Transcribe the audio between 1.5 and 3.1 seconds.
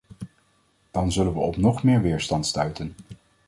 nog meer weerstand stuiten.